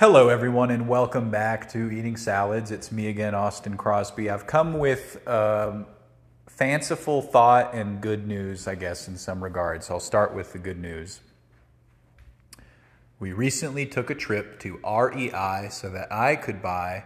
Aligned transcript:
Hello, 0.00 0.28
everyone, 0.28 0.70
and 0.70 0.86
welcome 0.86 1.28
back 1.28 1.68
to 1.70 1.90
Eating 1.90 2.16
Salads. 2.16 2.70
It's 2.70 2.92
me 2.92 3.08
again, 3.08 3.34
Austin 3.34 3.76
Crosby. 3.76 4.30
I've 4.30 4.46
come 4.46 4.78
with 4.78 5.26
um, 5.26 5.86
fanciful 6.46 7.20
thought 7.20 7.74
and 7.74 8.00
good 8.00 8.24
news, 8.24 8.68
I 8.68 8.76
guess, 8.76 9.08
in 9.08 9.16
some 9.16 9.42
regards. 9.42 9.90
I'll 9.90 9.98
start 9.98 10.32
with 10.36 10.52
the 10.52 10.60
good 10.60 10.78
news. 10.78 11.18
We 13.18 13.32
recently 13.32 13.86
took 13.86 14.08
a 14.08 14.14
trip 14.14 14.60
to 14.60 14.78
REI 14.86 15.66
so 15.68 15.90
that 15.90 16.12
I 16.12 16.36
could 16.36 16.62
buy 16.62 17.02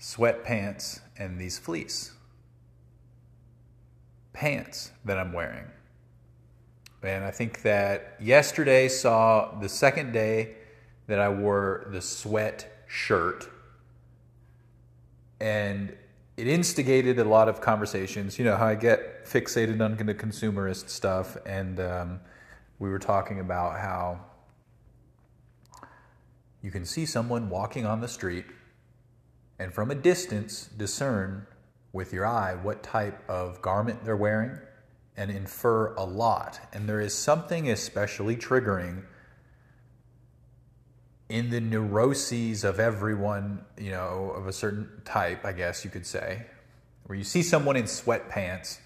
sweatpants 0.00 0.98
and 1.16 1.38
these 1.38 1.56
fleece 1.60 2.14
pants 4.32 4.90
that 5.04 5.20
I'm 5.20 5.32
wearing. 5.32 5.66
And 7.00 7.22
I 7.22 7.30
think 7.30 7.62
that 7.62 8.16
yesterday 8.20 8.88
saw 8.88 9.56
the 9.60 9.68
second 9.68 10.10
day 10.10 10.56
that 11.08 11.18
I 11.18 11.28
wore 11.28 11.88
the 11.90 12.00
sweat 12.00 12.84
shirt. 12.86 13.48
And 15.40 15.96
it 16.36 16.46
instigated 16.46 17.18
a 17.18 17.24
lot 17.24 17.48
of 17.48 17.60
conversations. 17.60 18.38
You 18.38 18.44
know 18.44 18.56
how 18.56 18.66
I 18.66 18.76
get 18.76 19.26
fixated 19.26 19.84
on 19.84 19.96
the 19.96 20.14
consumerist 20.14 20.88
stuff. 20.88 21.36
And 21.44 21.80
um, 21.80 22.20
we 22.78 22.90
were 22.90 22.98
talking 23.00 23.40
about 23.40 23.80
how 23.80 24.20
you 26.62 26.70
can 26.70 26.84
see 26.84 27.06
someone 27.06 27.48
walking 27.50 27.86
on 27.86 28.00
the 28.00 28.08
street 28.08 28.44
and 29.58 29.72
from 29.72 29.90
a 29.90 29.94
distance 29.94 30.68
discern 30.76 31.46
with 31.92 32.12
your 32.12 32.26
eye 32.26 32.54
what 32.54 32.82
type 32.82 33.28
of 33.28 33.60
garment 33.62 34.04
they're 34.04 34.16
wearing 34.16 34.58
and 35.16 35.30
infer 35.30 35.94
a 35.94 36.04
lot. 36.04 36.60
And 36.72 36.88
there 36.88 37.00
is 37.00 37.14
something 37.14 37.70
especially 37.70 38.36
triggering 38.36 39.04
in 41.28 41.50
the 41.50 41.60
neuroses 41.60 42.64
of 42.64 42.80
everyone, 42.80 43.64
you 43.76 43.90
know, 43.90 44.32
of 44.34 44.46
a 44.46 44.52
certain 44.52 44.88
type, 45.04 45.44
I 45.44 45.52
guess 45.52 45.84
you 45.84 45.90
could 45.90 46.06
say, 46.06 46.46
where 47.04 47.18
you 47.18 47.24
see 47.24 47.42
someone 47.42 47.76
in 47.76 47.84
sweatpants 47.84 48.78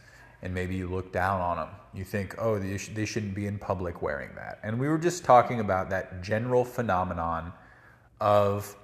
and 0.43 0.53
maybe 0.53 0.75
you 0.75 0.89
look 0.89 1.13
down 1.13 1.41
on 1.41 1.57
them. 1.57 1.69
You 1.95 2.05
think, 2.05 2.35
oh, 2.39 2.59
they, 2.59 2.77
sh- 2.79 2.91
they 2.95 3.05
shouldn't 3.05 3.35
be 3.35 3.47
in 3.47 3.59
public 3.59 4.03
wearing 4.03 4.35
that. 4.35 4.59
And 4.65 4.81
we 4.81 4.89
were 4.89 4.99
just 4.99 5.25
talking 5.25 5.61
about 5.61 5.91
that 5.91 6.23
general 6.23 6.65
phenomenon 6.65 7.53
of 8.21 8.75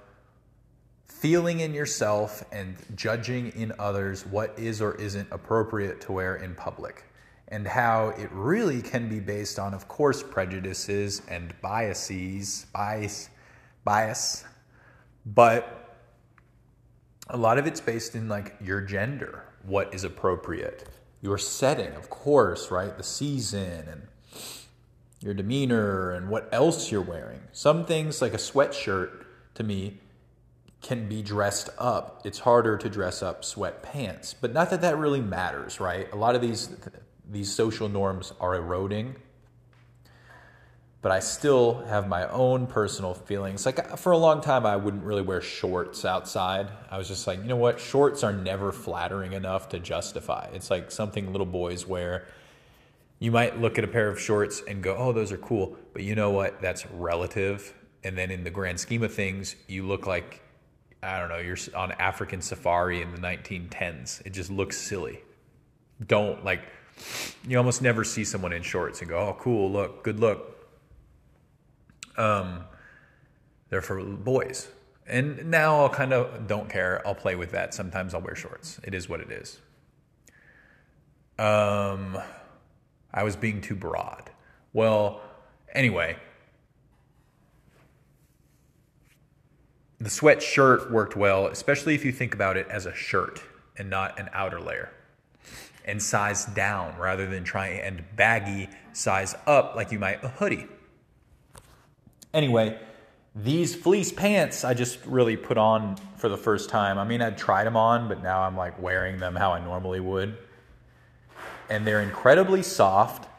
feeling 1.05 1.59
in 1.59 1.73
yourself 1.73 2.45
and 2.53 2.77
judging 2.95 3.49
in 3.49 3.73
others 3.77 4.25
what 4.25 4.57
is 4.57 4.81
or 4.81 4.95
isn't 4.95 5.27
appropriate 5.31 5.99
to 6.01 6.13
wear 6.13 6.37
in 6.37 6.55
public. 6.55 7.03
And 7.49 7.67
how 7.67 8.09
it 8.09 8.31
really 8.31 8.81
can 8.81 9.09
be 9.09 9.19
based 9.19 9.59
on, 9.59 9.73
of 9.73 9.87
course, 9.87 10.23
prejudices 10.23 11.23
and 11.27 11.53
biases, 11.61 12.67
bias, 12.73 13.29
bias, 13.83 14.43
but 15.25 15.97
a 17.29 17.37
lot 17.37 17.57
of 17.57 17.67
it's 17.67 17.81
based 17.81 18.15
in 18.15 18.27
like 18.27 18.55
your 18.61 18.81
gender, 18.81 19.43
what 19.63 19.93
is 19.93 20.03
appropriate, 20.03 20.89
your 21.21 21.37
setting, 21.37 21.93
of 21.93 22.09
course, 22.09 22.71
right? 22.71 22.95
The 22.97 23.03
season 23.03 23.87
and 23.87 24.07
your 25.21 25.33
demeanor 25.33 26.11
and 26.11 26.29
what 26.29 26.49
else 26.51 26.91
you're 26.91 27.01
wearing. 27.01 27.41
Some 27.51 27.85
things 27.85 28.21
like 28.21 28.33
a 28.33 28.37
sweatshirt 28.37 29.25
to 29.55 29.63
me 29.63 29.99
can 30.81 31.09
be 31.09 31.21
dressed 31.21 31.69
up. 31.77 32.21
It's 32.23 32.39
harder 32.39 32.77
to 32.77 32.89
dress 32.89 33.21
up 33.21 33.43
sweatpants, 33.43 34.33
but 34.39 34.53
not 34.53 34.69
that 34.69 34.81
that 34.81 34.97
really 34.97 35.21
matters, 35.21 35.79
right? 35.79 36.11
A 36.13 36.15
lot 36.15 36.35
of 36.35 36.41
these 36.41 36.69
these 37.29 37.53
social 37.53 37.89
norms 37.89 38.33
are 38.39 38.55
eroding 38.55 39.15
but 41.01 41.11
I 41.11 41.19
still 41.19 41.75
have 41.85 42.09
my 42.09 42.27
own 42.27 42.67
personal 42.67 43.13
feelings. 43.13 43.65
Like 43.65 43.79
uh, 43.79 43.95
for 43.95 44.11
a 44.11 44.17
long 44.17 44.41
time, 44.41 44.65
I 44.65 44.75
wouldn't 44.75 45.03
really 45.03 45.21
wear 45.21 45.41
shorts 45.41 46.03
outside. 46.03 46.67
I 46.91 46.97
was 46.97 47.07
just 47.07 47.25
like, 47.25 47.39
you 47.39 47.45
know 47.45 47.55
what? 47.55 47.79
Shorts 47.79 48.23
are 48.23 48.33
never 48.33 48.71
flattering 48.71 49.33
enough 49.33 49.69
to 49.69 49.79
justify. 49.79 50.49
It's 50.53 50.69
like 50.69 50.91
something 50.91 51.31
little 51.31 51.45
boys 51.45 51.87
wear. 51.87 52.27
You 53.19 53.31
might 53.31 53.59
look 53.59 53.77
at 53.77 53.83
a 53.83 53.87
pair 53.87 54.09
of 54.09 54.19
shorts 54.19 54.61
and 54.67 54.83
go, 54.83 54.95
oh, 54.95 55.13
those 55.13 55.31
are 55.31 55.37
cool. 55.37 55.77
But 55.93 56.03
you 56.03 56.15
know 56.15 56.31
what? 56.31 56.61
That's 56.61 56.85
relative. 56.87 57.73
And 58.03 58.17
then 58.17 58.29
in 58.29 58.43
the 58.43 58.49
grand 58.49 58.79
scheme 58.79 59.03
of 59.03 59.13
things, 59.13 59.55
you 59.67 59.87
look 59.87 60.05
like, 60.05 60.41
I 61.01 61.17
don't 61.19 61.29
know, 61.29 61.37
you're 61.37 61.57
on 61.75 61.93
African 61.93 62.41
safari 62.41 63.01
in 63.01 63.11
the 63.11 63.19
1910s. 63.19 64.25
It 64.25 64.31
just 64.31 64.49
looks 64.49 64.77
silly. 64.77 65.21
Don't 66.07 66.43
like, 66.43 66.61
you 67.47 67.57
almost 67.57 67.81
never 67.81 68.03
see 68.03 68.25
someone 68.25 68.51
in 68.51 68.63
shorts 68.63 68.99
and 68.99 69.09
go, 69.09 69.17
oh, 69.17 69.37
cool, 69.39 69.71
look, 69.71 70.03
good 70.03 70.19
look 70.19 70.58
um, 72.19 72.65
they're 73.69 73.81
for 73.81 74.03
boys. 74.03 74.67
And 75.07 75.49
now 75.49 75.79
I'll 75.79 75.89
kind 75.89 76.13
of 76.13 76.47
don't 76.47 76.69
care. 76.69 77.01
I'll 77.05 77.15
play 77.15 77.35
with 77.35 77.51
that. 77.51 77.73
Sometimes 77.73 78.13
I'll 78.13 78.21
wear 78.21 78.35
shorts. 78.35 78.79
It 78.83 78.93
is 78.93 79.09
what 79.09 79.21
it 79.21 79.31
is. 79.31 79.59
Um, 81.39 82.17
I 83.11 83.23
was 83.23 83.35
being 83.35 83.61
too 83.61 83.75
broad. 83.75 84.29
Well, 84.73 85.21
anyway, 85.73 86.17
the 89.99 90.09
sweatshirt 90.09 90.91
worked 90.91 91.15
well, 91.15 91.47
especially 91.47 91.95
if 91.95 92.05
you 92.05 92.11
think 92.11 92.35
about 92.35 92.55
it 92.55 92.67
as 92.69 92.85
a 92.85 92.93
shirt 92.93 93.41
and 93.77 93.89
not 93.89 94.19
an 94.19 94.29
outer 94.33 94.59
layer. 94.59 94.91
And 95.85 96.03
size 96.03 96.45
down 96.45 96.99
rather 96.99 97.25
than 97.25 97.43
trying 97.43 97.79
and 97.79 98.03
baggy 98.15 98.69
size 98.93 99.33
up 99.47 99.75
like 99.75 99.91
you 99.91 99.97
might 99.97 100.23
a 100.23 100.27
hoodie. 100.27 100.67
Anyway, 102.33 102.79
these 103.35 103.75
fleece 103.75 104.11
pants 104.11 104.63
I 104.63 104.73
just 104.73 105.03
really 105.05 105.37
put 105.37 105.57
on 105.57 105.97
for 106.17 106.29
the 106.29 106.37
first 106.37 106.69
time. 106.69 106.97
I 106.97 107.03
mean, 107.03 107.21
I'd 107.21 107.37
tried 107.37 107.63
them 107.63 107.77
on, 107.77 108.07
but 108.07 108.21
now 108.21 108.41
I'm 108.41 108.57
like 108.57 108.79
wearing 108.81 109.17
them 109.17 109.35
how 109.35 109.51
I 109.51 109.63
normally 109.63 109.99
would. 109.99 110.37
And 111.69 111.85
they're 111.85 112.01
incredibly 112.01 112.63
soft. 112.63 113.29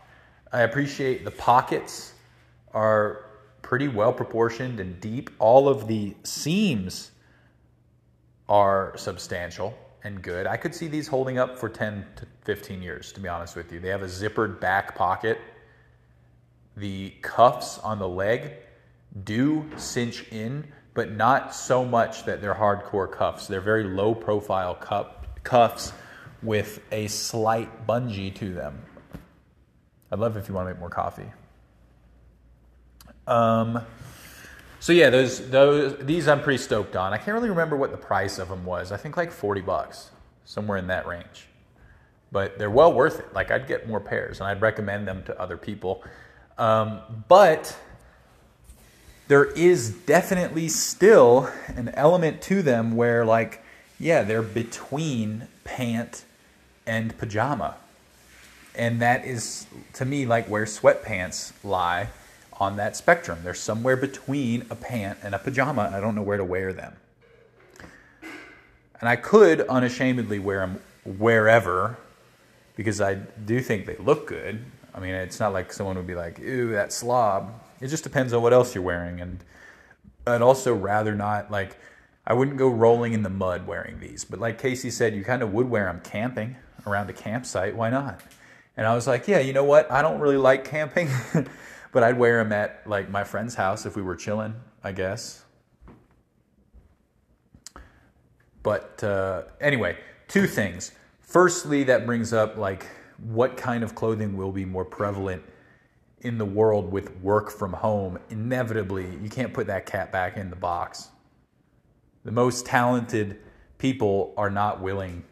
I 0.52 0.62
appreciate 0.62 1.24
the 1.24 1.30
pockets 1.30 2.14
are 2.72 3.26
pretty 3.62 3.88
well 3.88 4.12
proportioned 4.12 4.80
and 4.80 5.00
deep. 5.00 5.30
All 5.38 5.68
of 5.68 5.86
the 5.86 6.14
seams 6.22 7.10
are 8.48 8.92
substantial 8.96 9.76
and 10.02 10.22
good. 10.22 10.46
I 10.46 10.56
could 10.56 10.74
see 10.74 10.88
these 10.88 11.06
holding 11.06 11.38
up 11.38 11.58
for 11.58 11.68
10 11.68 12.04
to 12.16 12.26
15 12.44 12.82
years, 12.82 13.12
to 13.12 13.20
be 13.20 13.28
honest 13.28 13.54
with 13.54 13.72
you. 13.72 13.80
They 13.80 13.88
have 13.88 14.02
a 14.02 14.06
zippered 14.06 14.60
back 14.60 14.94
pocket. 14.96 15.38
The 16.76 17.10
cuffs 17.22 17.78
on 17.78 17.98
the 17.98 18.08
leg 18.08 18.54
do 19.24 19.68
cinch 19.76 20.24
in, 20.30 20.66
but 20.94 21.12
not 21.12 21.54
so 21.54 21.84
much 21.84 22.24
that 22.24 22.40
they're 22.40 22.54
hardcore 22.54 23.10
cuffs. 23.10 23.46
They're 23.46 23.60
very 23.60 23.84
low 23.84 24.14
profile 24.14 24.74
cup, 24.74 25.42
cuffs 25.42 25.92
with 26.42 26.80
a 26.90 27.06
slight 27.08 27.86
bungee 27.86 28.34
to 28.36 28.54
them. 28.54 28.82
I'd 30.10 30.18
love 30.18 30.36
if 30.36 30.48
you 30.48 30.54
want 30.54 30.68
to 30.68 30.74
make 30.74 30.80
more 30.80 30.90
coffee. 30.90 31.30
Um, 33.26 33.80
so 34.80 34.92
yeah, 34.92 35.10
those 35.10 35.48
those 35.50 35.96
these 36.04 36.26
I'm 36.26 36.42
pretty 36.42 36.62
stoked 36.62 36.96
on. 36.96 37.12
I 37.12 37.18
can't 37.18 37.34
really 37.34 37.50
remember 37.50 37.76
what 37.76 37.90
the 37.90 37.96
price 37.96 38.38
of 38.38 38.48
them 38.48 38.64
was. 38.64 38.92
I 38.92 38.96
think 38.96 39.16
like 39.16 39.30
40 39.30 39.60
bucks, 39.60 40.10
somewhere 40.44 40.78
in 40.78 40.88
that 40.88 41.06
range. 41.06 41.46
But 42.32 42.58
they're 42.58 42.70
well 42.70 42.92
worth 42.92 43.20
it. 43.20 43.32
Like 43.34 43.50
I'd 43.50 43.68
get 43.68 43.88
more 43.88 44.00
pairs 44.00 44.40
and 44.40 44.48
I'd 44.48 44.62
recommend 44.62 45.06
them 45.06 45.22
to 45.24 45.40
other 45.40 45.56
people. 45.56 46.02
Um, 46.58 47.00
but 47.28 47.76
there 49.30 49.44
is 49.44 49.90
definitely 49.90 50.66
still 50.66 51.48
an 51.76 51.88
element 51.90 52.42
to 52.42 52.62
them 52.62 52.96
where, 52.96 53.24
like, 53.24 53.62
yeah, 53.96 54.24
they're 54.24 54.42
between 54.42 55.46
pant 55.62 56.24
and 56.84 57.16
pajama. 57.16 57.76
And 58.74 59.00
that 59.00 59.24
is, 59.24 59.68
to 59.92 60.04
me, 60.04 60.26
like 60.26 60.48
where 60.48 60.64
sweatpants 60.64 61.52
lie 61.62 62.08
on 62.58 62.74
that 62.78 62.96
spectrum. 62.96 63.38
They're 63.44 63.54
somewhere 63.54 63.96
between 63.96 64.66
a 64.68 64.74
pant 64.74 65.20
and 65.22 65.32
a 65.32 65.38
pajama, 65.38 65.82
and 65.84 65.94
I 65.94 66.00
don't 66.00 66.16
know 66.16 66.22
where 66.22 66.36
to 66.36 66.44
wear 66.44 66.72
them. 66.72 66.94
And 68.98 69.08
I 69.08 69.14
could 69.14 69.60
unashamedly 69.60 70.40
wear 70.40 70.58
them 70.58 70.80
wherever 71.04 71.98
because 72.74 73.00
I 73.00 73.14
do 73.14 73.60
think 73.60 73.86
they 73.86 73.96
look 73.96 74.26
good. 74.26 74.64
I 74.94 75.00
mean, 75.00 75.14
it's 75.14 75.40
not 75.40 75.52
like 75.52 75.72
someone 75.72 75.96
would 75.96 76.06
be 76.06 76.14
like, 76.14 76.40
"Ooh, 76.40 76.72
that 76.72 76.92
slob." 76.92 77.52
It 77.80 77.88
just 77.88 78.04
depends 78.04 78.32
on 78.32 78.42
what 78.42 78.52
else 78.52 78.74
you're 78.74 78.84
wearing. 78.84 79.20
And 79.20 79.42
I'd 80.26 80.42
also 80.42 80.74
rather 80.74 81.14
not, 81.14 81.50
like, 81.50 81.78
I 82.26 82.34
wouldn't 82.34 82.58
go 82.58 82.68
rolling 82.68 83.12
in 83.12 83.22
the 83.22 83.30
mud 83.30 83.66
wearing 83.66 83.98
these. 83.98 84.24
But 84.24 84.38
like 84.38 84.58
Casey 84.58 84.90
said, 84.90 85.14
you 85.14 85.24
kind 85.24 85.42
of 85.42 85.52
would 85.52 85.68
wear 85.68 85.86
them 85.86 86.00
camping 86.04 86.56
around 86.86 87.10
a 87.10 87.12
campsite. 87.12 87.74
Why 87.74 87.90
not? 87.90 88.20
And 88.76 88.86
I 88.86 88.94
was 88.94 89.06
like, 89.06 89.26
yeah, 89.26 89.40
you 89.40 89.52
know 89.52 89.64
what? 89.64 89.90
I 89.90 90.02
don't 90.02 90.20
really 90.20 90.36
like 90.36 90.64
camping, 90.64 91.08
but 91.92 92.02
I'd 92.02 92.18
wear 92.18 92.42
them 92.42 92.52
at 92.52 92.86
like 92.86 93.10
my 93.10 93.24
friend's 93.24 93.54
house 93.54 93.86
if 93.86 93.96
we 93.96 94.02
were 94.02 94.16
chilling, 94.16 94.54
I 94.84 94.92
guess. 94.92 95.44
But 98.62 99.02
uh, 99.02 99.42
anyway, 99.60 99.96
two 100.28 100.46
things. 100.46 100.92
Firstly, 101.20 101.84
that 101.84 102.06
brings 102.06 102.32
up 102.32 102.56
like 102.56 102.86
what 103.22 103.56
kind 103.56 103.84
of 103.84 103.94
clothing 103.94 104.36
will 104.36 104.52
be 104.52 104.64
more 104.64 104.84
prevalent 104.84 105.42
in 106.22 106.38
the 106.38 106.44
world 106.44 106.92
with 106.92 107.16
work 107.20 107.50
from 107.50 107.72
home, 107.72 108.18
inevitably, 108.28 109.06
you 109.22 109.28
can't 109.28 109.54
put 109.54 109.66
that 109.66 109.86
cat 109.86 110.12
back 110.12 110.36
in 110.36 110.50
the 110.50 110.56
box. 110.56 111.08
The 112.24 112.32
most 112.32 112.66
talented 112.66 113.40
people 113.78 114.34
are 114.36 114.50
not 114.50 114.80
willing 114.80 115.24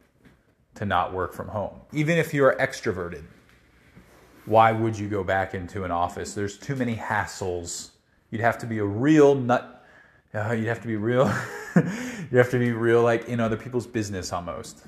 to 0.76 0.86
not 0.86 1.12
work 1.12 1.34
from 1.34 1.48
home. 1.48 1.80
Even 1.92 2.16
if 2.16 2.32
you're 2.32 2.56
extroverted, 2.56 3.24
why 4.46 4.72
would 4.72 4.98
you 4.98 5.08
go 5.08 5.22
back 5.22 5.52
into 5.52 5.84
an 5.84 5.90
office? 5.90 6.32
There's 6.32 6.56
too 6.56 6.74
many 6.74 6.96
hassles. 6.96 7.90
You'd 8.30 8.40
have 8.40 8.56
to 8.58 8.66
be 8.66 8.78
a 8.78 8.84
real 8.84 9.34
nut. 9.34 9.84
Uh, 10.32 10.52
you'd 10.52 10.68
have 10.68 10.80
to 10.80 10.86
be 10.86 10.96
real. 10.96 11.26
you 11.76 12.38
have 12.38 12.50
to 12.50 12.58
be 12.58 12.72
real, 12.72 13.02
like 13.02 13.28
in 13.28 13.40
other 13.40 13.56
people's 13.56 13.86
business 13.86 14.32
almost. 14.32 14.86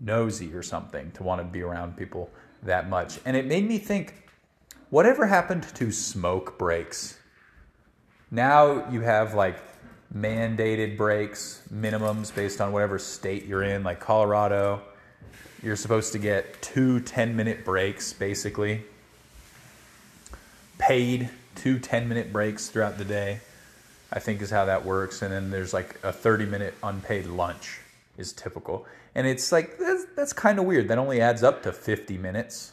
Nosy 0.00 0.54
or 0.54 0.62
something 0.62 1.10
to 1.12 1.22
want 1.22 1.40
to 1.40 1.44
be 1.44 1.62
around 1.62 1.96
people 1.96 2.30
that 2.62 2.88
much. 2.88 3.18
And 3.24 3.36
it 3.36 3.46
made 3.46 3.66
me 3.66 3.78
think 3.78 4.14
whatever 4.90 5.26
happened 5.26 5.64
to 5.74 5.92
smoke 5.92 6.58
breaks? 6.58 7.18
Now 8.30 8.88
you 8.90 9.00
have 9.00 9.34
like 9.34 9.58
mandated 10.14 10.96
breaks, 10.96 11.62
minimums 11.72 12.34
based 12.34 12.60
on 12.60 12.72
whatever 12.72 12.98
state 12.98 13.46
you're 13.46 13.62
in, 13.62 13.82
like 13.84 14.00
Colorado. 14.00 14.82
You're 15.62 15.76
supposed 15.76 16.12
to 16.12 16.18
get 16.18 16.60
two 16.62 17.00
10 17.00 17.34
minute 17.34 17.64
breaks 17.64 18.12
basically, 18.12 18.84
paid 20.78 21.30
two 21.54 21.78
10 21.78 22.08
minute 22.08 22.32
breaks 22.32 22.68
throughout 22.68 22.98
the 22.98 23.04
day. 23.04 23.40
I 24.10 24.20
think 24.20 24.40
is 24.40 24.50
how 24.50 24.64
that 24.64 24.86
works. 24.86 25.20
And 25.20 25.32
then 25.32 25.50
there's 25.50 25.74
like 25.74 25.98
a 26.02 26.12
30 26.12 26.46
minute 26.46 26.74
unpaid 26.82 27.26
lunch 27.26 27.80
is 28.18 28.32
typical. 28.32 28.86
And 29.14 29.26
it's 29.26 29.50
like, 29.52 29.78
that's, 29.78 30.06
that's 30.16 30.32
kind 30.32 30.58
of 30.58 30.64
weird. 30.64 30.88
That 30.88 30.98
only 30.98 31.20
adds 31.20 31.42
up 31.42 31.62
to 31.62 31.72
50 31.72 32.18
minutes. 32.18 32.72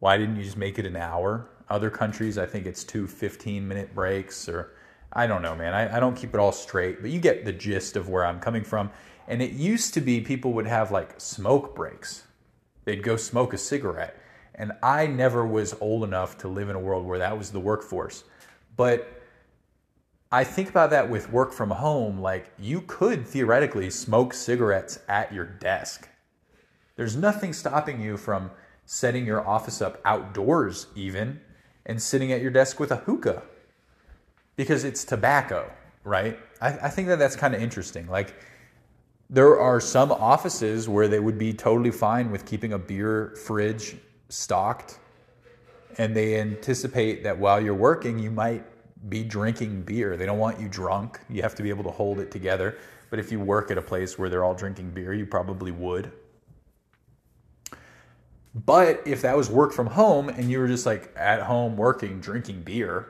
Why 0.00 0.18
didn't 0.18 0.36
you 0.36 0.42
just 0.42 0.56
make 0.56 0.78
it 0.78 0.86
an 0.86 0.96
hour? 0.96 1.48
Other 1.70 1.88
countries, 1.88 2.36
I 2.36 2.44
think 2.44 2.66
it's 2.66 2.84
two 2.84 3.06
15 3.06 3.66
minute 3.66 3.94
breaks, 3.94 4.48
or 4.48 4.74
I 5.12 5.26
don't 5.26 5.42
know, 5.42 5.54
man. 5.54 5.72
I, 5.72 5.96
I 5.96 6.00
don't 6.00 6.16
keep 6.16 6.34
it 6.34 6.40
all 6.40 6.52
straight, 6.52 7.00
but 7.00 7.10
you 7.10 7.20
get 7.20 7.44
the 7.44 7.52
gist 7.52 7.96
of 7.96 8.08
where 8.08 8.26
I'm 8.26 8.40
coming 8.40 8.64
from. 8.64 8.90
And 9.28 9.40
it 9.40 9.52
used 9.52 9.94
to 9.94 10.00
be 10.00 10.20
people 10.20 10.52
would 10.54 10.66
have 10.66 10.90
like 10.90 11.20
smoke 11.20 11.74
breaks, 11.74 12.24
they'd 12.84 13.02
go 13.02 13.16
smoke 13.16 13.54
a 13.54 13.58
cigarette. 13.58 14.18
And 14.54 14.72
I 14.82 15.06
never 15.06 15.46
was 15.46 15.74
old 15.80 16.04
enough 16.04 16.36
to 16.38 16.48
live 16.48 16.68
in 16.68 16.76
a 16.76 16.80
world 16.80 17.06
where 17.06 17.18
that 17.18 17.38
was 17.38 17.50
the 17.50 17.60
workforce. 17.60 18.24
But 18.76 19.21
I 20.32 20.44
think 20.44 20.70
about 20.70 20.88
that 20.90 21.10
with 21.10 21.30
work 21.30 21.52
from 21.52 21.68
home. 21.68 22.18
Like, 22.18 22.50
you 22.58 22.80
could 22.80 23.26
theoretically 23.26 23.90
smoke 23.90 24.32
cigarettes 24.32 24.98
at 25.06 25.30
your 25.30 25.44
desk. 25.44 26.08
There's 26.96 27.14
nothing 27.14 27.52
stopping 27.52 28.00
you 28.00 28.16
from 28.16 28.50
setting 28.86 29.26
your 29.26 29.46
office 29.46 29.82
up 29.82 30.00
outdoors, 30.06 30.86
even, 30.96 31.40
and 31.84 32.00
sitting 32.00 32.32
at 32.32 32.40
your 32.40 32.50
desk 32.50 32.80
with 32.80 32.90
a 32.90 32.96
hookah 32.96 33.42
because 34.56 34.84
it's 34.84 35.04
tobacco, 35.04 35.70
right? 36.02 36.38
I, 36.62 36.68
I 36.68 36.88
think 36.88 37.08
that 37.08 37.18
that's 37.18 37.36
kind 37.36 37.54
of 37.54 37.62
interesting. 37.62 38.08
Like, 38.08 38.34
there 39.28 39.60
are 39.60 39.80
some 39.80 40.10
offices 40.12 40.88
where 40.88 41.08
they 41.08 41.20
would 41.20 41.38
be 41.38 41.52
totally 41.52 41.90
fine 41.90 42.30
with 42.30 42.46
keeping 42.46 42.72
a 42.72 42.78
beer 42.78 43.34
fridge 43.44 43.96
stocked, 44.30 44.98
and 45.98 46.16
they 46.16 46.40
anticipate 46.40 47.22
that 47.24 47.38
while 47.38 47.60
you're 47.60 47.74
working, 47.74 48.18
you 48.18 48.30
might 48.30 48.64
be 49.08 49.24
drinking 49.24 49.82
beer. 49.82 50.16
They 50.16 50.26
don't 50.26 50.38
want 50.38 50.60
you 50.60 50.68
drunk. 50.68 51.20
You 51.28 51.42
have 51.42 51.54
to 51.56 51.62
be 51.62 51.70
able 51.70 51.84
to 51.84 51.90
hold 51.90 52.20
it 52.20 52.30
together. 52.30 52.78
But 53.10 53.18
if 53.18 53.30
you 53.30 53.40
work 53.40 53.70
at 53.70 53.78
a 53.78 53.82
place 53.82 54.18
where 54.18 54.28
they're 54.28 54.44
all 54.44 54.54
drinking 54.54 54.90
beer, 54.90 55.12
you 55.12 55.26
probably 55.26 55.70
would. 55.70 56.12
But 58.54 59.02
if 59.06 59.22
that 59.22 59.36
was 59.36 59.50
work 59.50 59.72
from 59.72 59.86
home 59.86 60.28
and 60.28 60.50
you 60.50 60.58
were 60.58 60.68
just 60.68 60.86
like 60.86 61.12
at 61.16 61.42
home 61.42 61.76
working, 61.76 62.20
drinking 62.20 62.62
beer, 62.62 63.08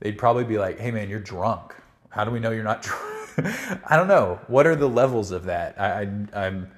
they'd 0.00 0.18
probably 0.18 0.44
be 0.44 0.58
like, 0.58 0.78
hey 0.78 0.90
man, 0.90 1.08
you're 1.08 1.20
drunk. 1.20 1.74
How 2.10 2.24
do 2.24 2.30
we 2.30 2.40
know 2.40 2.50
you're 2.50 2.64
not 2.64 2.82
drunk? 2.82 3.02
I 3.86 3.96
don't 3.96 4.08
know. 4.08 4.40
What 4.48 4.66
are 4.66 4.74
the 4.74 4.88
levels 4.88 5.30
of 5.30 5.44
that? 5.44 5.80
I, 5.80 6.08
I, 6.32 6.46
am 6.46 6.70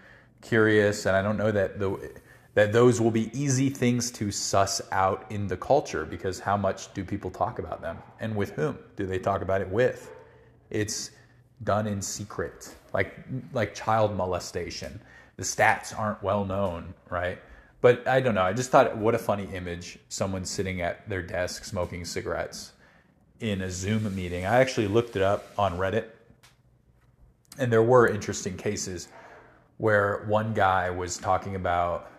curious, 0.43 1.07
and 1.07 1.17
I 1.17 1.23
don't 1.23 1.37
know 1.37 1.51
that 1.51 1.79
the 1.79 2.13
that 2.55 2.73
those 2.73 3.01
will 3.01 3.11
be 3.11 3.31
easy 3.39 3.71
things 3.71 4.11
to 4.11 4.31
suss 4.31 4.81
out 4.91 5.25
in 5.31 5.47
the 5.47 5.57
culture 5.57 6.05
because 6.05 6.41
how 6.41 6.57
much 6.57 6.93
do 6.95 7.05
people 7.05 7.31
talk 7.31 7.59
about 7.59 7.81
them 7.81 7.99
and 8.19 8.35
with 8.35 8.51
whom 8.51 8.79
do 8.97 9.07
they 9.07 9.19
talk 9.19 9.43
about 9.43 9.61
it 9.61 9.69
with? 9.69 10.11
It's 10.71 11.13
done 11.63 11.87
in 11.87 12.01
secret, 12.03 12.75
like 12.93 13.19
like 13.53 13.75
child 13.75 14.17
molestation. 14.17 15.01
The 15.37 15.43
stats 15.43 15.97
aren't 15.99 16.23
well 16.23 16.45
known, 16.45 16.95
right? 17.09 17.39
But 17.81 18.07
I 18.07 18.21
don't 18.21 18.35
know. 18.35 18.43
I 18.43 18.53
just 18.53 18.71
thought, 18.71 18.97
what 18.97 19.15
a 19.15 19.19
funny 19.19 19.49
image. 19.55 19.99
Someone 20.09 20.45
sitting 20.45 20.83
at 20.83 21.09
their 21.09 21.23
desk 21.23 21.65
smoking 21.65 22.05
cigarettes 22.05 22.73
in 23.41 23.63
a 23.63 23.71
Zoom 23.71 24.15
meeting. 24.15 24.45
I 24.45 24.61
actually 24.61 24.87
looked 24.87 25.17
it 25.17 25.23
up 25.23 25.47
on 25.59 25.79
Reddit, 25.79 26.05
and 27.59 27.73
there 27.73 27.83
were 27.83 28.07
interesting 28.07 28.57
cases 28.57 29.09
where 29.79 30.25
one 30.27 30.53
guy 30.53 30.91
was 30.91 31.17
talking 31.17 31.57
about 31.57 32.11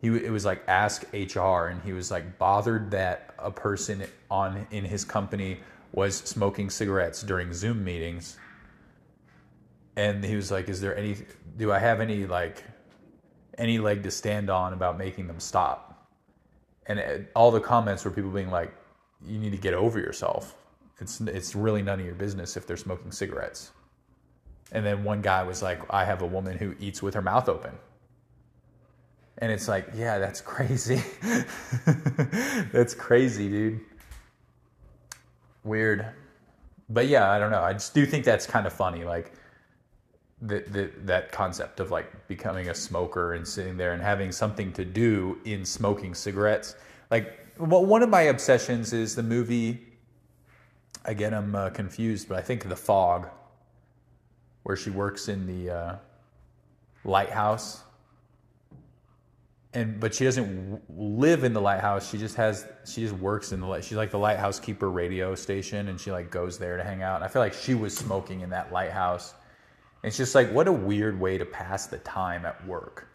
he 0.00 0.08
it 0.08 0.30
was 0.30 0.44
like 0.44 0.62
ask 0.68 1.04
HR 1.12 1.66
and 1.66 1.82
he 1.82 1.92
was 1.92 2.10
like 2.10 2.38
bothered 2.38 2.90
that 2.90 3.34
a 3.38 3.50
person 3.50 4.04
on 4.30 4.66
in 4.70 4.84
his 4.84 5.04
company 5.04 5.58
was 5.92 6.16
smoking 6.16 6.70
cigarettes 6.70 7.22
during 7.22 7.52
Zoom 7.52 7.84
meetings 7.84 8.38
and 9.96 10.24
he 10.24 10.36
was 10.36 10.50
like 10.50 10.68
is 10.68 10.80
there 10.80 10.96
any 10.96 11.16
do 11.56 11.72
I 11.72 11.78
have 11.78 12.00
any 12.00 12.26
like 12.26 12.64
any 13.60 13.78
leg 13.78 14.02
to 14.02 14.10
stand 14.10 14.50
on 14.50 14.72
about 14.72 14.98
making 14.98 15.26
them 15.26 15.38
stop. 15.38 16.08
And 16.86 16.98
it, 16.98 17.30
all 17.36 17.50
the 17.50 17.60
comments 17.60 18.04
were 18.04 18.10
people 18.10 18.30
being 18.30 18.50
like, 18.50 18.72
"You 19.24 19.38
need 19.38 19.52
to 19.52 19.58
get 19.58 19.74
over 19.74 20.00
yourself. 20.00 20.56
It's 20.98 21.20
it's 21.20 21.54
really 21.54 21.82
none 21.82 22.00
of 22.00 22.06
your 22.06 22.14
business 22.14 22.56
if 22.56 22.66
they're 22.66 22.76
smoking 22.76 23.12
cigarettes." 23.12 23.70
And 24.72 24.84
then 24.84 25.04
one 25.04 25.20
guy 25.20 25.42
was 25.42 25.62
like, 25.62 25.80
"I 25.90 26.04
have 26.04 26.22
a 26.22 26.26
woman 26.26 26.56
who 26.56 26.74
eats 26.80 27.02
with 27.02 27.14
her 27.14 27.22
mouth 27.22 27.48
open." 27.48 27.72
And 29.40 29.50
it's 29.50 29.68
like, 29.68 29.88
yeah, 29.94 30.18
that's 30.18 30.40
crazy. 30.40 31.02
that's 32.72 32.94
crazy, 32.94 33.48
dude. 33.48 33.80
Weird. 35.64 36.06
But 36.88 37.08
yeah, 37.08 37.30
I 37.30 37.38
don't 37.38 37.50
know. 37.50 37.62
I 37.62 37.72
just 37.72 37.94
do 37.94 38.04
think 38.04 38.24
that's 38.24 38.46
kind 38.46 38.66
of 38.66 38.72
funny. 38.72 39.04
Like, 39.04 39.32
the, 40.42 40.60
the, 40.68 40.90
that 41.04 41.32
concept 41.32 41.80
of 41.80 41.90
like 41.90 42.26
becoming 42.26 42.68
a 42.68 42.74
smoker 42.74 43.34
and 43.34 43.46
sitting 43.46 43.76
there 43.76 43.92
and 43.92 44.02
having 44.02 44.32
something 44.32 44.72
to 44.72 44.84
do 44.84 45.38
in 45.44 45.64
smoking 45.64 46.14
cigarettes. 46.14 46.76
Like, 47.10 47.38
well, 47.58 47.84
one 47.84 48.02
of 48.02 48.08
my 48.08 48.22
obsessions 48.22 48.92
is 48.92 49.14
the 49.14 49.22
movie. 49.22 49.86
Again, 51.04 51.34
I'm 51.34 51.54
uh, 51.54 51.70
confused, 51.70 52.28
but 52.28 52.38
I 52.38 52.40
think 52.40 52.68
The 52.68 52.76
Fog, 52.76 53.28
where 54.62 54.76
she 54.76 54.90
works 54.90 55.28
in 55.28 55.46
the 55.46 55.74
uh, 55.74 55.96
lighthouse. 57.04 57.82
And 59.74 60.00
but 60.00 60.14
she 60.14 60.24
doesn't 60.24 60.82
live 60.98 61.44
in 61.44 61.52
the 61.52 61.60
lighthouse. 61.60 62.10
She 62.10 62.18
just 62.18 62.36
has 62.36 62.66
she 62.86 63.02
just 63.02 63.14
works 63.16 63.52
in 63.52 63.60
the 63.60 63.66
light. 63.66 63.84
She's 63.84 63.96
like 63.98 64.10
the 64.10 64.18
lighthouse 64.18 64.60
keeper 64.60 64.90
radio 64.90 65.34
station, 65.34 65.88
and 65.88 66.00
she 66.00 66.10
like 66.12 66.30
goes 66.30 66.58
there 66.58 66.76
to 66.76 66.84
hang 66.84 67.02
out. 67.02 67.16
And 67.16 67.24
I 67.24 67.28
feel 67.28 67.42
like 67.42 67.54
she 67.54 67.74
was 67.74 67.96
smoking 67.96 68.40
in 68.42 68.50
that 68.50 68.72
lighthouse 68.72 69.34
And 70.02 70.08
it's 70.08 70.16
just 70.16 70.34
like, 70.34 70.50
what 70.52 70.68
a 70.68 70.72
weird 70.72 71.20
way 71.20 71.38
to 71.38 71.44
pass 71.46 71.86
the 71.86 71.98
time 71.98 72.46
at 72.46 72.66
work. 72.66 73.08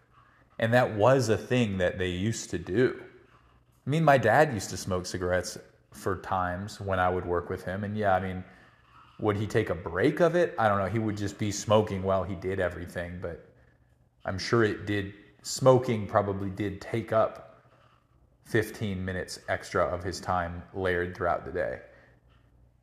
And 0.58 0.72
that 0.72 0.94
was 0.94 1.28
a 1.28 1.36
thing 1.36 1.78
that 1.78 1.98
they 1.98 2.08
used 2.10 2.50
to 2.50 2.58
do. 2.58 2.96
I 3.86 3.90
mean, 3.90 4.04
my 4.04 4.18
dad 4.18 4.52
used 4.54 4.70
to 4.70 4.76
smoke 4.76 5.06
cigarettes 5.06 5.58
for 5.92 6.18
times 6.20 6.80
when 6.80 6.98
I 7.00 7.08
would 7.08 7.26
work 7.26 7.50
with 7.50 7.64
him. 7.64 7.84
And 7.84 7.96
yeah, 7.96 8.14
I 8.14 8.20
mean, 8.20 8.44
would 9.20 9.36
he 9.36 9.46
take 9.46 9.70
a 9.70 9.74
break 9.74 10.20
of 10.20 10.36
it? 10.36 10.54
I 10.58 10.68
don't 10.68 10.78
know. 10.78 10.86
He 10.88 10.98
would 10.98 11.16
just 11.16 11.38
be 11.38 11.52
smoking 11.52 12.02
while 12.02 12.24
he 12.24 12.34
did 12.36 12.60
everything. 12.60 13.18
But 13.22 13.46
I'm 14.24 14.38
sure 14.38 14.64
it 14.64 14.86
did, 14.86 15.14
smoking 15.46 16.06
probably 16.06 16.50
did 16.50 16.80
take 16.80 17.12
up 17.12 17.62
15 18.46 19.04
minutes 19.04 19.38
extra 19.48 19.84
of 19.84 20.02
his 20.02 20.20
time 20.20 20.62
layered 20.74 21.16
throughout 21.16 21.44
the 21.44 21.52
day 21.52 21.78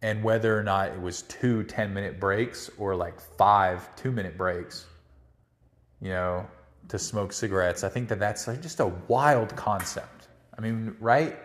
and 0.03 0.21
whether 0.21 0.57
or 0.57 0.63
not 0.63 0.89
it 0.89 1.01
was 1.01 1.23
two 1.23 1.63
10 1.63 1.93
minute 1.93 2.19
breaks 2.19 2.69
or 2.77 2.95
like 2.95 3.19
five 3.19 3.93
two 3.95 4.11
minute 4.11 4.37
breaks, 4.37 4.85
you 6.01 6.09
know, 6.09 6.45
to 6.89 6.99
smoke 6.99 7.31
cigarettes, 7.31 7.83
I 7.83 7.89
think 7.89 8.09
that 8.09 8.19
that's 8.19 8.47
like 8.47 8.61
just 8.61 8.81
a 8.81 8.87
wild 9.07 9.55
concept. 9.55 10.27
I 10.57 10.61
mean, 10.61 10.95
right? 10.99 11.39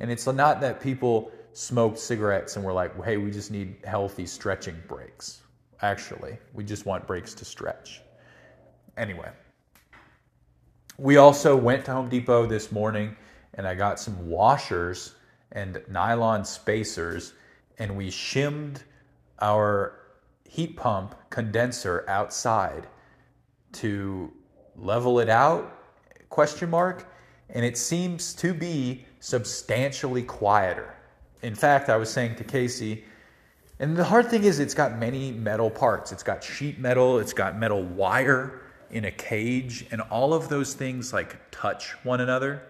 And 0.00 0.10
it's 0.10 0.26
not 0.26 0.60
that 0.62 0.80
people 0.80 1.30
smoked 1.52 1.98
cigarettes 1.98 2.56
and 2.56 2.64
were 2.64 2.72
like, 2.72 3.02
hey, 3.04 3.18
we 3.18 3.30
just 3.30 3.50
need 3.50 3.76
healthy 3.84 4.26
stretching 4.26 4.76
breaks. 4.86 5.42
Actually, 5.82 6.38
we 6.54 6.64
just 6.64 6.86
want 6.86 7.06
breaks 7.06 7.34
to 7.34 7.44
stretch. 7.44 8.00
Anyway, 8.96 9.30
we 10.98 11.16
also 11.16 11.56
went 11.56 11.84
to 11.84 11.92
Home 11.92 12.08
Depot 12.08 12.46
this 12.46 12.72
morning 12.72 13.16
and 13.54 13.66
I 13.66 13.74
got 13.76 14.00
some 14.00 14.28
washers 14.28 15.14
and 15.52 15.80
nylon 15.88 16.44
spacers 16.44 17.34
and 17.78 17.96
we 17.96 18.10
shimmed 18.10 18.82
our 19.40 19.94
heat 20.44 20.76
pump 20.76 21.14
condenser 21.30 22.04
outside 22.08 22.88
to 23.72 24.32
level 24.76 25.20
it 25.20 25.28
out 25.28 25.78
question 26.30 26.68
mark 26.68 27.06
and 27.50 27.64
it 27.64 27.78
seems 27.78 28.34
to 28.34 28.52
be 28.52 29.04
substantially 29.20 30.22
quieter. 30.22 30.96
In 31.42 31.54
fact, 31.54 31.88
I 31.88 31.96
was 31.96 32.10
saying 32.10 32.34
to 32.36 32.44
Casey, 32.44 33.04
and 33.78 33.96
the 33.96 34.04
hard 34.04 34.28
thing 34.28 34.44
is, 34.44 34.58
it's 34.58 34.74
got 34.74 34.98
many 34.98 35.32
metal 35.32 35.70
parts. 35.70 36.12
It's 36.12 36.22
got 36.22 36.42
sheet 36.44 36.78
metal, 36.78 37.18
it's 37.20 37.32
got 37.32 37.56
metal 37.56 37.84
wire 37.84 38.60
in 38.90 39.04
a 39.04 39.10
cage, 39.10 39.86
and 39.90 40.00
all 40.02 40.34
of 40.34 40.48
those 40.48 40.74
things 40.74 41.12
like 41.12 41.38
touch 41.50 41.92
one 42.04 42.20
another, 42.20 42.62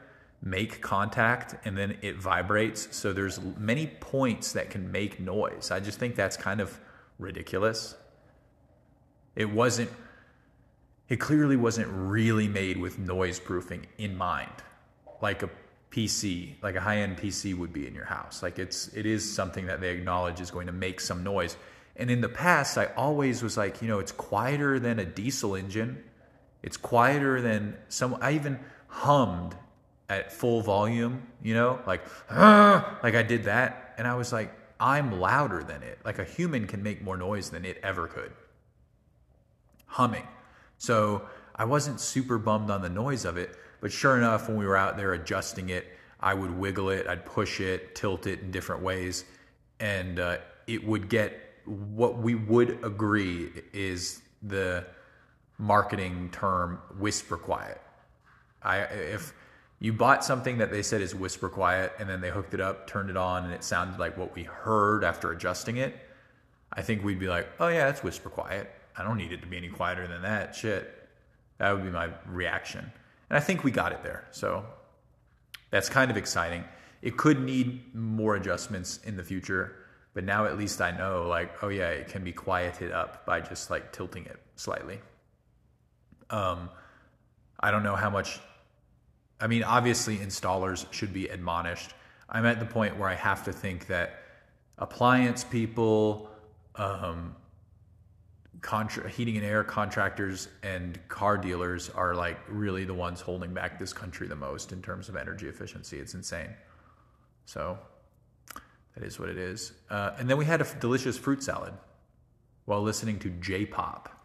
make 0.42 0.80
contact, 0.80 1.54
and 1.66 1.76
then 1.76 1.96
it 2.02 2.16
vibrates. 2.16 2.96
So 2.96 3.12
there's 3.12 3.40
many 3.58 3.86
points 3.86 4.52
that 4.52 4.70
can 4.70 4.90
make 4.90 5.20
noise. 5.20 5.70
I 5.70 5.80
just 5.80 5.98
think 5.98 6.14
that's 6.14 6.36
kind 6.36 6.60
of 6.60 6.78
ridiculous. 7.18 7.96
It 9.36 9.50
wasn't, 9.50 9.90
it 11.08 11.16
clearly 11.16 11.56
wasn't 11.56 11.88
really 11.90 12.48
made 12.48 12.76
with 12.76 12.98
noise 12.98 13.38
proofing 13.40 13.86
in 13.98 14.16
mind, 14.16 14.50
like 15.20 15.42
a 15.42 15.50
PC, 15.90 16.54
like 16.62 16.76
a 16.76 16.80
high 16.80 16.98
end 16.98 17.16
PC 17.16 17.56
would 17.56 17.72
be 17.72 17.86
in 17.86 17.94
your 17.94 18.04
house. 18.04 18.42
Like 18.42 18.58
it's 18.58 18.88
it 18.88 19.06
is 19.06 19.28
something 19.30 19.66
that 19.66 19.80
they 19.80 19.90
acknowledge 19.90 20.40
is 20.40 20.50
going 20.50 20.66
to 20.66 20.72
make 20.72 21.00
some 21.00 21.22
noise. 21.22 21.56
And 21.96 22.10
in 22.10 22.20
the 22.20 22.28
past, 22.28 22.78
I 22.78 22.86
always 22.96 23.42
was 23.42 23.56
like, 23.56 23.82
you 23.82 23.88
know, 23.88 23.98
it's 23.98 24.12
quieter 24.12 24.78
than 24.78 25.00
a 25.00 25.04
diesel 25.04 25.56
engine. 25.56 26.04
It's 26.62 26.76
quieter 26.76 27.40
than 27.40 27.76
some. 27.88 28.18
I 28.20 28.32
even 28.32 28.58
hummed 28.88 29.54
at 30.08 30.32
full 30.32 30.62
volume, 30.62 31.22
you 31.42 31.54
know, 31.54 31.80
like 31.86 32.02
like 32.30 33.14
I 33.14 33.22
did 33.22 33.44
that, 33.44 33.94
and 33.98 34.06
I 34.06 34.14
was 34.14 34.32
like, 34.32 34.52
I'm 34.80 35.20
louder 35.20 35.62
than 35.62 35.82
it. 35.82 35.98
Like 36.04 36.18
a 36.18 36.24
human 36.24 36.66
can 36.66 36.82
make 36.82 37.02
more 37.02 37.16
noise 37.16 37.50
than 37.50 37.64
it 37.64 37.78
ever 37.82 38.06
could. 38.06 38.32
Humming. 39.86 40.26
So 40.78 41.22
I 41.56 41.64
wasn't 41.64 42.00
super 42.00 42.38
bummed 42.38 42.70
on 42.70 42.82
the 42.82 42.88
noise 42.88 43.24
of 43.24 43.36
it, 43.36 43.56
but 43.80 43.92
sure 43.92 44.16
enough, 44.16 44.48
when 44.48 44.56
we 44.56 44.66
were 44.66 44.76
out 44.76 44.96
there 44.96 45.12
adjusting 45.14 45.70
it, 45.70 45.86
I 46.20 46.34
would 46.34 46.56
wiggle 46.56 46.90
it, 46.90 47.06
I'd 47.06 47.24
push 47.24 47.60
it, 47.60 47.94
tilt 47.94 48.26
it 48.26 48.40
in 48.40 48.50
different 48.50 48.82
ways, 48.82 49.24
and 49.80 50.18
uh, 50.18 50.38
it 50.66 50.84
would 50.84 51.08
get 51.08 51.40
what 51.64 52.18
we 52.18 52.34
would 52.34 52.82
agree 52.84 53.50
is 53.72 54.22
the 54.42 54.86
marketing 55.58 56.30
term 56.32 56.80
whisper 56.98 57.36
quiet. 57.36 57.80
I 58.62 58.78
if 58.78 59.34
you 59.80 59.92
bought 59.92 60.24
something 60.24 60.58
that 60.58 60.70
they 60.70 60.82
said 60.82 61.00
is 61.00 61.14
whisper 61.14 61.48
quiet 61.48 61.92
and 61.98 62.08
then 62.08 62.20
they 62.20 62.30
hooked 62.30 62.54
it 62.54 62.60
up, 62.60 62.86
turned 62.88 63.10
it 63.10 63.16
on, 63.16 63.44
and 63.44 63.52
it 63.52 63.62
sounded 63.62 63.98
like 63.98 64.16
what 64.16 64.34
we 64.34 64.42
heard 64.44 65.04
after 65.04 65.30
adjusting 65.30 65.76
it, 65.76 65.94
I 66.72 66.82
think 66.82 67.04
we'd 67.04 67.20
be 67.20 67.28
like, 67.28 67.48
oh 67.60 67.68
yeah, 67.68 67.88
it's 67.88 68.02
whisper 68.02 68.28
quiet. 68.28 68.70
I 68.96 69.04
don't 69.04 69.16
need 69.16 69.32
it 69.32 69.40
to 69.42 69.46
be 69.46 69.56
any 69.56 69.68
quieter 69.68 70.08
than 70.08 70.22
that. 70.22 70.54
Shit. 70.54 70.94
That 71.58 71.72
would 71.72 71.84
be 71.84 71.90
my 71.90 72.10
reaction. 72.26 72.90
And 73.30 73.36
I 73.36 73.40
think 73.40 73.62
we 73.64 73.70
got 73.70 73.92
it 73.92 74.02
there. 74.02 74.26
So 74.30 74.64
that's 75.70 75.88
kind 75.88 76.10
of 76.10 76.16
exciting. 76.16 76.64
It 77.02 77.16
could 77.16 77.40
need 77.40 77.94
more 77.94 78.34
adjustments 78.34 78.98
in 79.04 79.16
the 79.16 79.22
future, 79.22 79.76
but 80.14 80.24
now 80.24 80.46
at 80.46 80.58
least 80.58 80.80
I 80.80 80.90
know, 80.90 81.28
like, 81.28 81.62
oh 81.62 81.68
yeah, 81.68 81.90
it 81.90 82.08
can 82.08 82.24
be 82.24 82.32
quieted 82.32 82.90
up 82.90 83.24
by 83.24 83.40
just 83.40 83.70
like 83.70 83.92
tilting 83.92 84.24
it 84.26 84.40
slightly. 84.56 85.00
Um, 86.30 86.70
I 87.60 87.70
don't 87.70 87.82
know 87.82 87.96
how 87.96 88.10
much. 88.10 88.40
I 89.40 89.46
mean, 89.46 89.62
obviously, 89.62 90.18
installers 90.18 90.90
should 90.92 91.12
be 91.12 91.28
admonished. 91.28 91.94
I'm 92.28 92.44
at 92.44 92.60
the 92.60 92.66
point 92.66 92.98
where 92.98 93.08
I 93.08 93.14
have 93.14 93.44
to 93.44 93.52
think 93.52 93.86
that 93.86 94.20
appliance 94.78 95.44
people, 95.44 96.30
um, 96.76 97.34
contra- 98.60 99.08
heating 99.08 99.36
and 99.36 99.46
air 99.46 99.64
contractors 99.64 100.48
and 100.62 100.98
car 101.08 101.38
dealers 101.38 101.90
are 101.90 102.14
like 102.14 102.38
really 102.48 102.84
the 102.84 102.94
ones 102.94 103.20
holding 103.20 103.54
back 103.54 103.78
this 103.78 103.92
country 103.92 104.26
the 104.26 104.36
most 104.36 104.72
in 104.72 104.82
terms 104.82 105.08
of 105.08 105.16
energy 105.16 105.48
efficiency. 105.48 105.98
It's 105.98 106.14
insane. 106.14 106.50
So 107.44 107.78
that 108.94 109.04
is 109.04 109.18
what 109.18 109.28
it 109.28 109.38
is. 109.38 109.72
Uh, 109.90 110.12
and 110.18 110.28
then 110.28 110.36
we 110.36 110.44
had 110.44 110.60
a 110.60 110.64
f- 110.64 110.80
delicious 110.80 111.16
fruit 111.16 111.42
salad 111.42 111.72
while 112.64 112.82
listening 112.82 113.18
to 113.20 113.30
J 113.30 113.64
pop. 113.64 114.17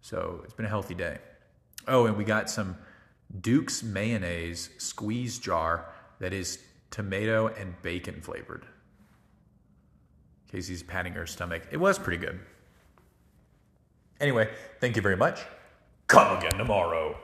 So 0.00 0.40
it's 0.44 0.54
been 0.54 0.66
a 0.66 0.70
healthy 0.70 0.94
day. 0.94 1.18
Oh, 1.88 2.06
and 2.06 2.16
we 2.16 2.24
got 2.24 2.50
some 2.50 2.76
Duke's 3.40 3.82
mayonnaise 3.82 4.70
squeeze 4.78 5.38
jar 5.38 5.92
that 6.18 6.32
is 6.32 6.58
tomato 6.90 7.48
and 7.48 7.80
bacon 7.82 8.20
flavored. 8.20 8.66
Casey's 10.50 10.82
patting 10.82 11.12
her 11.12 11.26
stomach. 11.26 11.62
It 11.70 11.76
was 11.76 11.98
pretty 11.98 12.18
good. 12.18 12.40
Anyway, 14.20 14.50
thank 14.80 14.96
you 14.96 15.02
very 15.02 15.16
much. 15.16 15.40
Come 16.08 16.36
again 16.36 16.58
tomorrow. 16.58 17.16